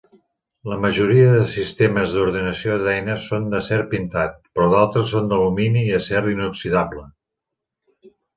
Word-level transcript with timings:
La 0.69 0.75
majoria 0.83 1.25
de 1.33 1.43
sistemes 1.55 2.15
d"ordenació 2.15 2.77
d"eines 2.85 3.27
són 3.33 3.45
d"acer 3.51 3.79
pintat, 3.93 4.41
però 4.57 4.71
d"altres 4.73 5.13
són 5.13 5.31
d"alumini 5.35 5.85
i 5.91 5.93
acer 6.01 6.25
inoxidable. 6.33 7.07